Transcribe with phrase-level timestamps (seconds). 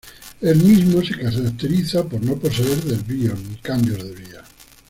[0.41, 4.43] El mismo se caracteriza por no poseer desvíos, ni cambios de vía.